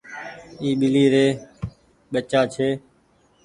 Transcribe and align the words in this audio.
اي 0.61 0.69
ٻلي 0.79 1.05
رو 1.13 1.25
ٻچآ 2.11 2.41
ڇي۔ 2.53 2.69